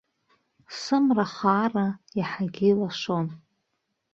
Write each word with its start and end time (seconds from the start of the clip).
Сымра 0.79 1.25
хаара 1.35 1.87
иаҳагьы 2.17 2.67
илашон. 2.71 3.27